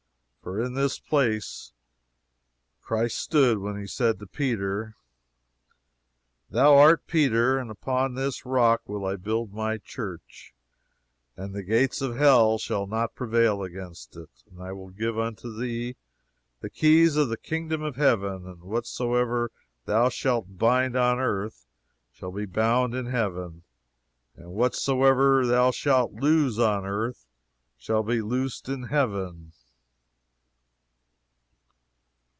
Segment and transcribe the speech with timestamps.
[0.43, 1.71] For in this place
[2.81, 4.95] Christ stood when he said to Peter:
[6.49, 10.55] "Thou art Peter; and upon this rock will I build my church,
[11.37, 14.31] and the gates of hell shall not prevail against it.
[14.49, 15.95] And I will give unto thee
[16.61, 19.51] the keys of the Kingdom of Heaven; and whatsoever
[19.85, 21.67] thou shalt bind on earth
[22.11, 23.61] shall be bound in heaven,
[24.35, 27.27] and whatsoever thou shalt loose on earth
[27.77, 29.51] shall be loosed in heaven."